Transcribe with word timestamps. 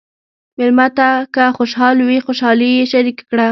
مېلمه 0.57 0.87
ته 0.97 1.09
که 1.33 1.43
خوشحال 1.57 1.97
وي، 2.07 2.17
خوشالي 2.25 2.69
یې 2.77 2.85
شریکه 2.91 3.23
کړه. 3.29 3.47